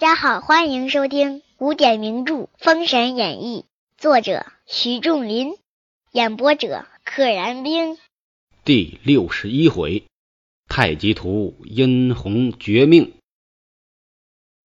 [0.00, 3.66] 大家好，欢迎收听古典名著《封神演义》，
[4.00, 5.58] 作者徐仲林，
[6.10, 7.98] 演播者可燃冰。
[8.64, 10.06] 第六十一回，
[10.68, 13.12] 太极图殷红绝命。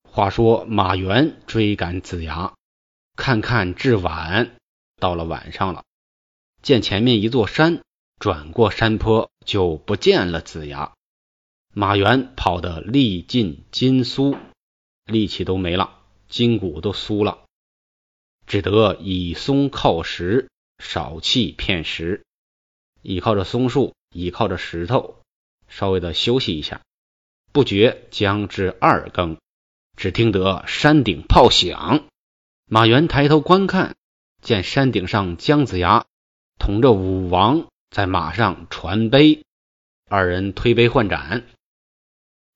[0.09, 2.53] 话说马援追赶子牙，
[3.17, 4.55] 看看至晚，
[5.01, 5.83] 到了晚上了，
[6.61, 7.81] 见前面一座山，
[8.19, 10.93] 转过山坡就不见了子牙。
[11.73, 14.37] 马援跑得力尽筋酥，
[15.05, 17.45] 力气都没了，筋骨都酥了，
[18.47, 22.23] 只得以松靠石，少气片石，
[23.01, 25.19] 倚靠着松树，倚靠着石头，
[25.67, 26.81] 稍微的休息一下。
[27.51, 29.37] 不觉将至二更，
[29.95, 32.05] 只听得山顶炮响，
[32.65, 33.95] 马援抬头观看，
[34.41, 36.05] 见山顶上姜子牙
[36.59, 39.45] 同着武王在马上传杯，
[40.09, 41.45] 二人推杯换盏。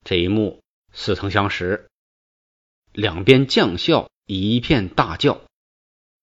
[0.04, 0.60] 这一幕
[0.92, 1.89] 似曾相识，
[2.92, 5.40] 两边将校一片大叫：“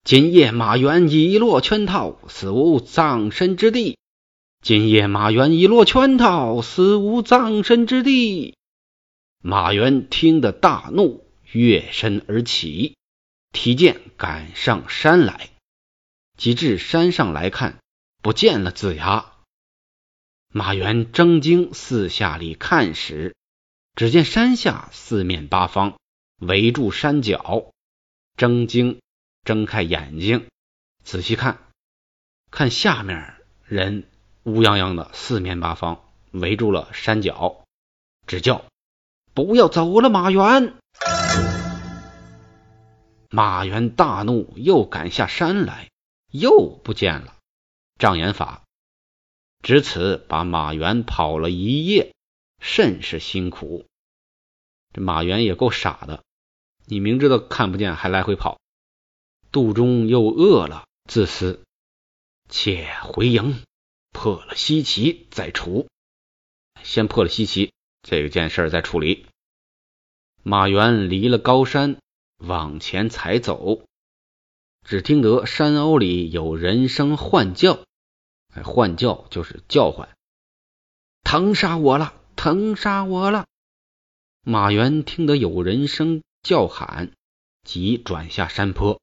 [0.04, 3.98] 今夜马援已落圈套，死无葬身之地！
[4.62, 8.56] 今夜马援已落圈套，死无葬身之地！”
[9.42, 12.96] 马援听得大怒，跃身而起，
[13.54, 15.50] 提剑赶上山来。
[16.38, 17.80] 及至山上来看，
[18.22, 19.34] 不见了子牙。
[20.54, 23.36] 马援睁睛四下里看时，
[23.96, 25.98] 只见山下四面八方
[26.38, 27.72] 围住山脚，
[28.36, 29.02] 睁睛
[29.44, 30.48] 睁开眼睛，
[31.04, 31.60] 仔细看，
[32.52, 33.36] 看下面
[33.66, 34.08] 人
[34.44, 37.64] 乌泱泱的，四面八方围住了山脚，
[38.28, 38.66] 只叫
[39.34, 40.76] 不要走了，马原。
[43.30, 45.90] 马原大怒，又赶下山来，
[46.32, 47.36] 又不见了。
[47.97, 48.64] 障眼法，
[49.64, 52.14] 只此把马原跑了一夜。
[52.59, 53.86] 甚是辛苦，
[54.94, 56.24] 这马原也够傻的。
[56.90, 58.62] 你明知道看不见，还来回跑，
[59.52, 61.62] 肚中又饿了，自私，
[62.48, 63.62] 且回营
[64.12, 65.88] 破了西岐再除。
[66.84, 69.26] 先破了西岐这件事再处理。
[70.44, 71.97] 马原离了高山，
[72.38, 73.84] 往前才走，
[74.86, 77.84] 只听得山坳里有人声唤叫，
[78.53, 80.09] 哎，唤叫就是叫唤，
[81.24, 82.14] 疼杀我了。
[82.38, 83.47] 疼杀我了！
[84.44, 87.12] 马原听得有人声叫喊，
[87.64, 89.02] 即转下山坡，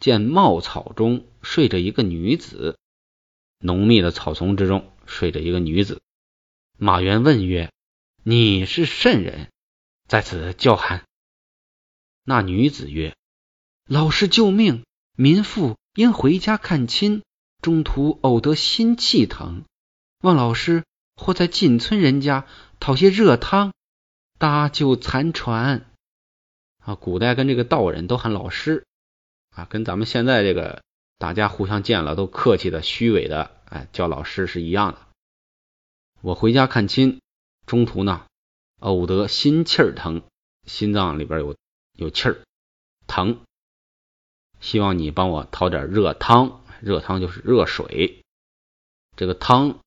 [0.00, 2.78] 见茂草中睡着一个女子，
[3.58, 6.00] 浓密的草丛之中睡着一个女子。
[6.76, 7.72] 马原问曰
[8.22, 9.50] ：“你是甚人，
[10.06, 11.04] 在此叫喊？”
[12.24, 13.16] 那女子曰
[13.86, 14.84] ：“老师救命！
[15.16, 17.22] 民妇因回家看亲，
[17.62, 19.64] 中途偶得心气疼，
[20.20, 20.84] 望老师。”
[21.20, 22.46] 或在近村人家
[22.78, 23.72] 讨些热汤，
[24.38, 25.90] 搭救残喘。
[26.88, 28.86] 啊，古代跟这个道人都喊老师
[29.54, 30.82] 啊，跟咱们现在这个
[31.18, 34.98] 大家互相见了都客气的、虚伪的，哎，叫老师是一样的。
[36.22, 37.20] 我回家看亲，
[37.66, 38.24] 中途呢
[38.80, 40.22] 偶得心气儿疼，
[40.64, 41.56] 心脏里边有
[41.92, 42.40] 有气儿
[43.06, 43.40] 疼，
[44.58, 48.22] 希望你帮我讨点热汤，热汤就是热水，
[49.14, 49.78] 这个汤。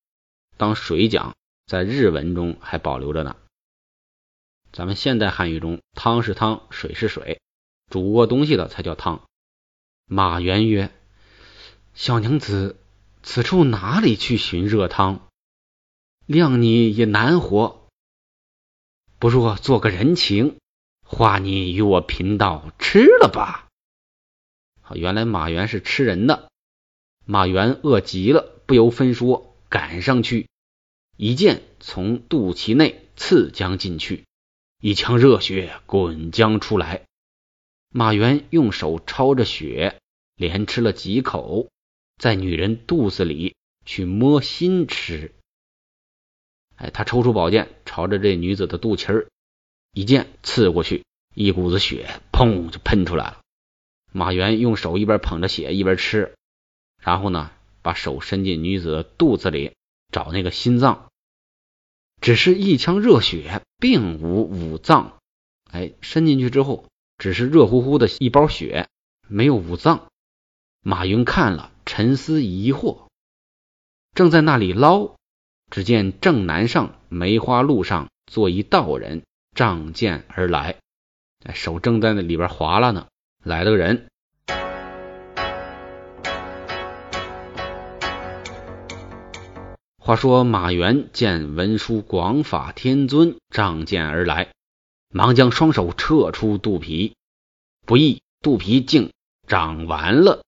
[0.56, 1.35] 当水讲，
[1.66, 3.35] 在日文中还保留着呢。
[4.72, 7.42] 咱们现代汉语中，汤是汤，水是水，
[7.90, 9.24] 煮过东西的才叫汤。
[10.06, 10.92] 马原曰
[11.94, 12.78] ：“小娘子，
[13.22, 15.28] 此处哪里去寻热汤？
[16.26, 17.90] 谅你也难活，
[19.20, 20.58] 不若做个人情，
[21.06, 23.68] 化你与我贫道吃了吧。”
[24.80, 26.50] 好，原来马原是吃人的。
[27.26, 30.48] 马原饿极了，不由分说，赶上去。
[31.18, 34.26] 一剑从肚脐内刺将进去，
[34.81, 37.03] 一腔热血滚将出来。
[37.90, 40.00] 马原用手抄着血，
[40.35, 41.70] 连吃了几口，
[42.17, 43.55] 在女人肚子里
[43.85, 45.35] 去摸心吃。
[46.78, 49.28] 哎，他抽出宝剑，朝着这女子的肚脐儿
[49.94, 51.05] 一剑刺过去，
[51.35, 53.41] 一股子血砰就喷出来了。
[54.11, 56.34] 马原用手一边捧着血一边吃，
[57.00, 57.52] 然后呢，
[57.84, 59.73] 把手伸进女子的肚子里
[60.11, 61.10] 找那个心脏。
[62.22, 65.18] 只是一腔热血，并无五脏。
[65.72, 66.85] 哎，伸进去之后，
[67.18, 68.88] 只是热乎乎的一包血，
[69.28, 70.08] 没有五脏。
[70.84, 73.08] 马云看了，沉思疑惑，
[74.14, 75.16] 正在那里捞，
[75.72, 79.24] 只见正南上梅花路上坐一道人，
[79.56, 80.78] 仗剑而来，
[81.44, 83.08] 哎手正在那里边划拉呢。
[83.44, 84.08] 来了个人。
[90.03, 94.52] 话说马援见文殊广法天尊仗剑而来，
[95.09, 97.16] 忙将双手撤出肚皮，
[97.86, 99.14] 不意肚皮竟
[99.46, 100.44] 长完了，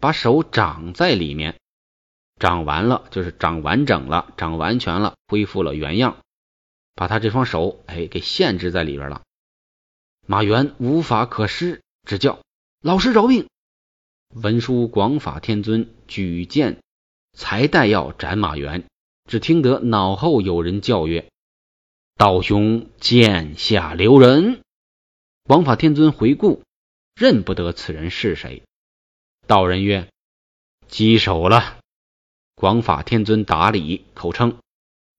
[0.00, 1.60] 把手长在里面。
[2.40, 6.16] 长完了就是长完整了，长完全了，恢复了原样，
[6.96, 9.22] 把他这双手哎给限制在里边了。
[10.26, 12.40] 马原无法可施，只叫
[12.82, 13.46] 老师饶命。
[14.34, 16.80] 文殊广法天尊举剑，
[17.32, 18.84] 才待要斩马原，
[19.28, 21.28] 只听得脑后有人叫曰
[22.16, 24.62] ：“道兄剑下留人！”
[25.44, 26.62] 广法天尊回顾，
[27.14, 28.62] 认不得此人是谁。
[29.46, 30.08] 道人曰
[30.88, 31.78] ：“稽首了。”
[32.54, 34.58] 广法天尊答礼，口称：“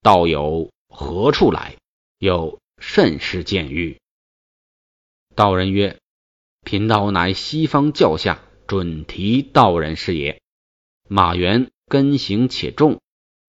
[0.02, 1.76] 道友何处来？
[2.20, 4.00] 有甚事见遇？”
[5.36, 6.00] 道人曰
[6.64, 10.42] ：“贫道乃西方教下。”准提道人是也，
[11.10, 13.02] 马原根行且重，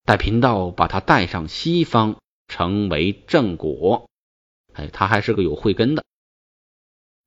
[0.02, 2.18] 待贫道把他带上西方，
[2.48, 4.10] 成为正果。
[4.72, 6.04] 哎，他还是个有慧根的。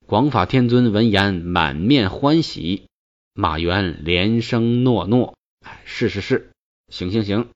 [0.06, 2.88] 广法天尊闻言，满面欢喜。
[3.34, 6.52] 马原连声诺诺：“哎，是是是，
[6.90, 7.48] 行行行。”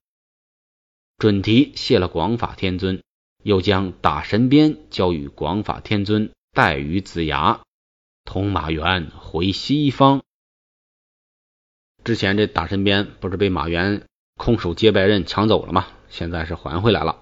[1.20, 3.04] 准提谢了广法天尊，
[3.44, 7.62] 又将打神鞭交与广法天尊，带于子牙，
[8.24, 10.24] 同马原回西方。
[12.04, 14.06] 之前这打神鞭不是被马原
[14.36, 15.88] 空手接白刃抢走了吗？
[16.10, 17.22] 现在是还回来了。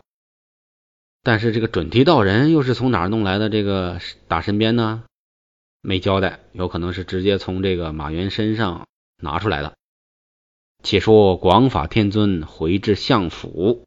[1.24, 5.03] 但是这个准提道人又是从哪儿弄来的这个打神鞭呢？
[5.81, 8.88] 没交代，有可能是直接从这个马原身上
[9.21, 9.74] 拿出来的。
[10.83, 13.85] 且说广法天尊回至相府，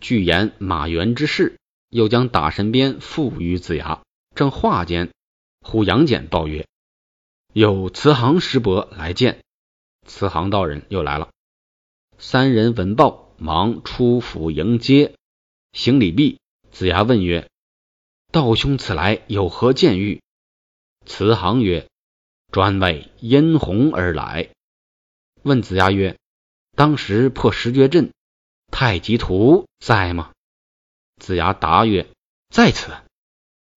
[0.00, 1.58] 据言马原之事，
[1.90, 4.00] 又将打神鞭付于子牙。
[4.34, 5.10] 正话间，
[5.60, 6.66] 忽杨戬报曰
[7.52, 9.40] ：“有慈航师伯来见。”
[10.10, 11.30] 慈航道人又来了，
[12.18, 15.14] 三人闻报，忙出府迎接。
[15.72, 16.40] 行礼毕，
[16.72, 17.48] 子牙问曰
[18.32, 20.20] ：“道兄此来有何见遇？”
[21.06, 21.88] 慈航曰
[22.50, 24.50] ：“专为殷红而来。”
[25.42, 26.18] 问子牙曰
[26.76, 28.12] ：“当时破十绝阵，
[28.72, 30.32] 太极图在吗？”
[31.22, 32.08] 子牙答曰
[32.52, 32.92] ：“在此。”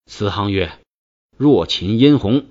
[0.09, 0.79] 慈航曰
[1.37, 2.49] ：“若擒殷红，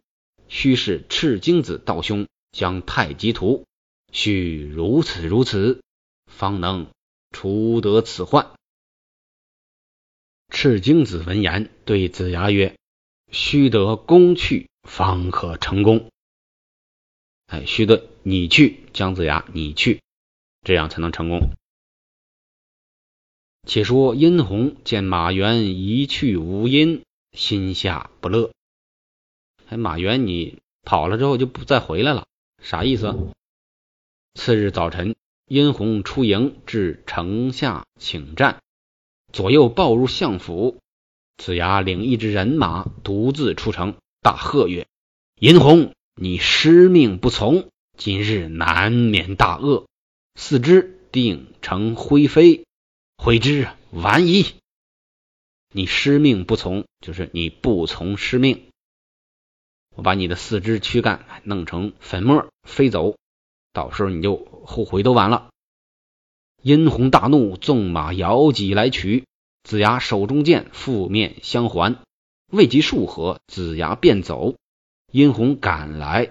[0.49, 3.67] 须是赤精子道兄将太极图。”
[4.12, 5.82] 须如此如此，
[6.26, 6.87] 方能
[7.31, 8.55] 除得此患。
[10.50, 12.76] 赤精子闻言，对子牙曰
[13.32, 16.11] ：“须得攻去，方可成功。
[17.47, 20.03] 哎，须得你去，姜子牙，你去，
[20.61, 21.55] 这样才能成功。”
[23.67, 28.53] 且说殷红见马原一去无音，心下不乐。
[29.69, 32.26] 哎，马原你跑了之后就不再回来了，
[32.61, 33.15] 啥意思？
[34.34, 35.14] 次日早晨，
[35.46, 38.62] 殷红出营至城下请战，
[39.31, 40.79] 左右报入相府。
[41.37, 44.87] 子牙领一支人马独自出城，大喝曰
[45.38, 47.69] ：“殷红，你失命不从，
[47.99, 49.87] 今日难免大恶，
[50.34, 52.64] 四肢定成灰飞，
[53.19, 54.46] 悔之晚矣。
[55.75, 58.64] 你失命不从，就是你不从师命。
[59.94, 63.15] 我把你的四肢躯干弄成粉末，飞走。”
[63.72, 65.48] 到时候你就后悔都晚了。
[66.62, 69.24] 殷红大怒，纵马摇戟来取
[69.64, 71.98] 子牙，手中剑负面相还，
[72.50, 74.55] 未及数合，子牙便走。
[75.10, 76.31] 殷红赶来，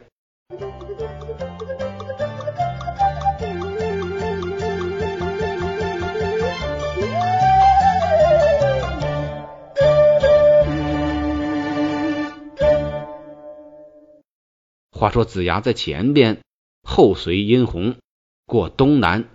[14.92, 16.40] 话说子牙在前边。
[16.84, 17.98] 后随殷红
[18.46, 19.30] 过东南，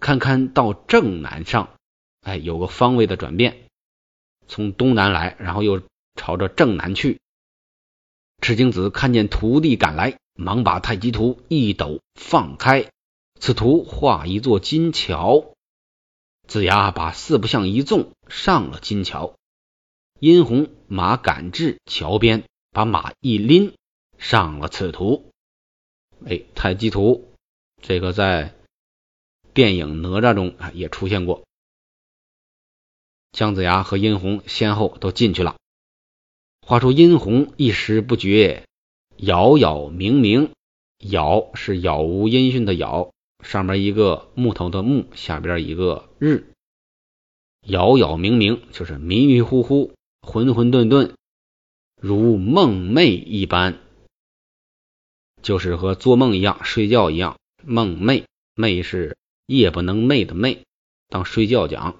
[0.00, 1.76] 堪堪到正南上，
[2.22, 3.68] 哎，有个方位的转变，
[4.48, 5.82] 从东南来，然后又
[6.14, 7.20] 朝着正南去。
[8.40, 12.90] 赤精子看见徒弟赶来，忙把太极图一抖放开，
[13.40, 15.54] 此图画一座金桥。
[16.46, 19.34] 子牙把四不像一纵，上了金桥。
[20.20, 23.74] 殷红马赶至桥边，把马一拎，
[24.18, 25.32] 上了此图。
[26.24, 27.28] 哎，太极图，
[27.82, 28.54] 这个在
[29.52, 31.44] 电影《哪吒》中啊也出现过。
[33.32, 35.56] 姜子牙和殷红先后都进去了。
[36.62, 38.64] 话说殷红一时不觉，
[39.18, 40.50] 杳杳冥冥，
[40.98, 43.12] 杳是杳无音讯的杳，
[43.44, 46.50] 上面一个木头的木，下边一个日。
[47.60, 49.92] 杳杳冥冥就是迷迷糊糊、
[50.22, 51.12] 混混沌沌，
[52.00, 53.78] 如梦寐一般。
[55.42, 58.24] 就是和做梦一样，睡觉一样，梦寐，
[58.54, 59.16] 寐是
[59.46, 60.62] 夜不能寐的寐，
[61.08, 61.98] 当睡觉讲。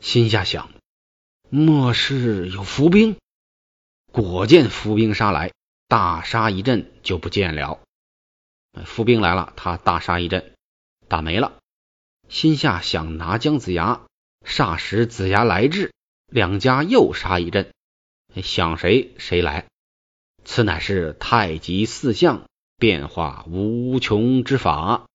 [0.00, 0.70] 心下想，
[1.48, 3.16] 莫是有伏兵？
[4.10, 5.52] 果见伏兵杀来，
[5.88, 7.80] 大杀一阵就不见了。
[8.84, 10.54] 伏兵来了，他大杀一阵，
[11.08, 11.58] 打没了。
[12.28, 14.06] 心下想拿姜子牙，
[14.46, 15.92] 霎时子牙来至，
[16.26, 17.72] 两家又杀一阵，
[18.42, 19.66] 想谁谁来。
[20.44, 22.44] 此乃是太极四象
[22.78, 25.06] 变化无穷之法。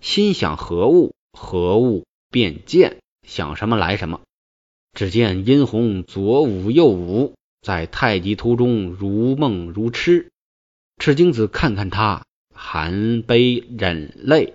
[0.00, 4.20] 心想何物，何物变见，想什么来什么。
[4.92, 10.30] 只见殷红左舞右舞，在太极图中如梦如痴。
[10.98, 12.24] 赤精子看看他，
[12.54, 14.54] 含悲忍泪。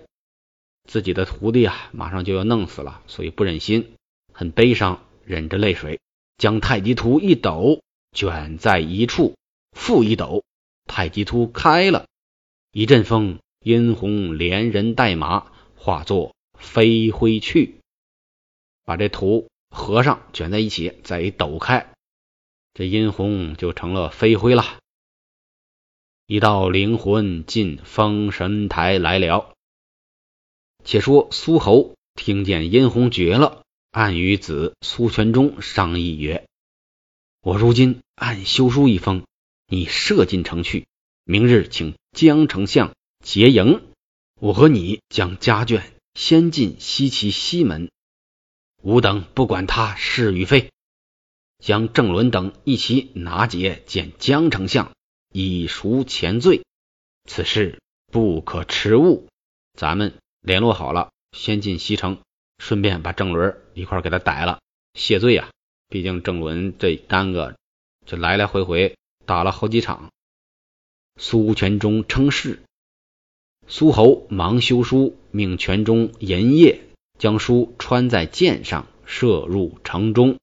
[0.88, 3.94] 自己的徒弟啊，马上就要弄死了，所以不忍心，
[4.32, 6.00] 很悲伤，忍着泪水，
[6.38, 7.80] 将太极图一抖，
[8.10, 9.36] 卷在一处，
[9.72, 10.44] 复一抖，
[10.86, 12.06] 太极图开了，
[12.70, 17.80] 一阵风，殷红连人带马化作飞灰去，
[18.84, 19.48] 把这图。
[19.74, 21.94] 和尚卷在一起，再一抖开，
[22.74, 24.76] 这殷红就成了飞灰了。
[26.26, 29.54] 一道灵魂进封神台来了。
[30.84, 36.46] 且说苏侯听见殷红绝了，暗与子苏全忠商议曰
[37.40, 39.24] ：“我如今按修书一封，
[39.72, 40.86] 你射进城去，
[41.24, 43.80] 明日请江丞相结营，
[44.38, 45.80] 我和你将家眷
[46.12, 47.90] 先进西岐西门。”
[48.84, 50.70] 吾等不管他是与非，
[51.58, 54.92] 将郑伦等一起拿解见江丞相，
[55.32, 56.60] 以赎前罪。
[57.26, 59.26] 此事不可迟误。
[59.72, 60.12] 咱们
[60.42, 62.18] 联络好了，先进西城，
[62.58, 64.60] 顺便把郑伦一块给他逮了，
[64.92, 65.48] 谢罪啊！
[65.88, 67.56] 毕竟郑伦这耽搁，
[68.04, 70.10] 这来来回回打了好几场。
[71.16, 72.60] 苏全忠称是，
[73.66, 76.80] 苏侯忙修书，命全忠沿夜。
[77.18, 80.38] 将书穿在箭上，射入城中。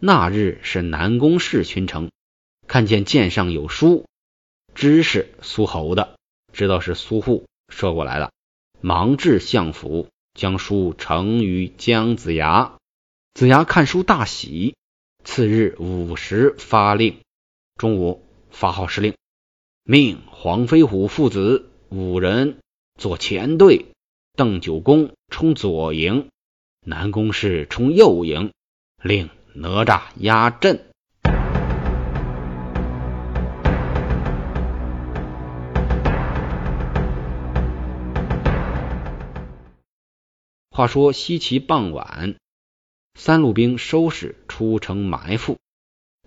[0.00, 2.10] 那日是南宫氏巡城，
[2.66, 4.06] 看见箭上有书，
[4.74, 6.16] 知是苏侯的，
[6.52, 8.32] 知道是苏护射过来的，
[8.80, 12.76] 忙至相府，将书呈于姜子牙。
[13.32, 14.74] 子牙看书大喜，
[15.22, 17.20] 次日午时发令，
[17.76, 19.14] 中午发号施令，
[19.82, 22.58] 命黄飞虎父子五人
[22.98, 23.86] 做前队。
[24.34, 26.30] 邓九公冲左营，
[26.86, 28.52] 南宫氏冲右营，
[29.02, 30.86] 令哪吒压阵。
[40.70, 42.36] 话说西岐傍晚，
[43.14, 45.58] 三路兵收拾出城埋伏。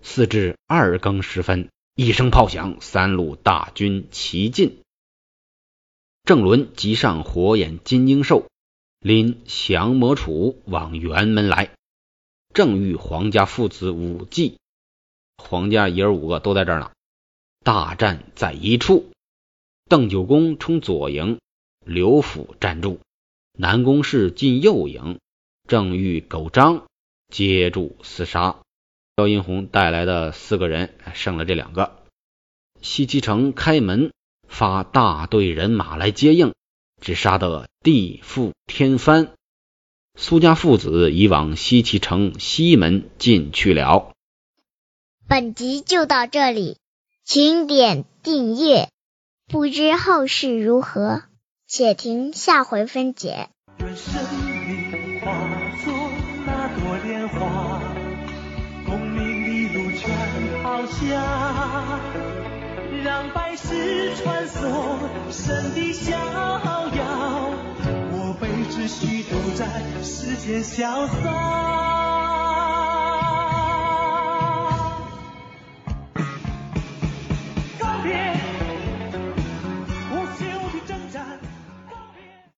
[0.07, 4.77] 四至二更时分，一声炮响，三路大军齐进。
[6.23, 8.47] 郑伦即上火眼金睛兽，
[8.99, 11.71] 拎降魔杵往辕门来。
[12.53, 14.59] 正遇黄家父子五骑，
[15.37, 16.91] 黄家爷儿五个都在这儿呢。
[17.63, 19.11] 大战在一处，
[19.89, 21.39] 邓九公冲左营，
[21.83, 22.99] 刘府站住，
[23.53, 25.19] 南宫氏进右营。
[25.67, 26.85] 正遇狗张
[27.29, 28.61] 接住厮杀。
[29.17, 32.03] 萧银红带来的四个人剩了这两个。
[32.81, 34.11] 西岐城开门。
[34.47, 36.53] 发大队人马来接应，
[37.01, 39.33] 只杀得地覆天翻。
[40.15, 44.13] 苏家父子已往西岐城西门进去了。
[45.27, 46.77] 本集就到这里，
[47.23, 48.89] 请点订阅，
[49.47, 51.23] 不知后事如何，
[51.67, 53.49] 且听下回分解。
[53.79, 54.13] 愿生
[54.63, 55.31] 命化
[55.83, 55.93] 作
[56.45, 57.81] 那朵莲花，
[63.03, 64.97] 让百世穿梭
[65.31, 67.49] 神的逍遥，
[68.11, 69.65] 我辈只需都在
[70.03, 72.04] 世间潇洒。